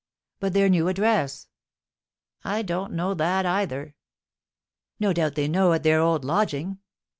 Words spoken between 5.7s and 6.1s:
at their